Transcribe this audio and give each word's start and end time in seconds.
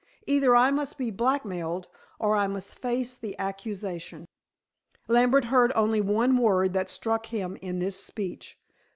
Either 0.25 0.55
I 0.55 0.71
must 0.71 0.97
be 0.97 1.11
blackmailed, 1.11 1.87
or 2.17 2.35
I 2.35 2.47
must 2.47 2.79
face 2.79 3.15
the 3.15 3.37
accusation." 3.37 4.25
Lambert 5.07 5.45
heard 5.45 5.71
only 5.75 6.01
one 6.01 6.37
word 6.37 6.73
that 6.73 6.89
struck 6.89 7.27
him 7.27 7.55
in 7.57 7.77
this 7.77 8.03
speech. 8.03 8.57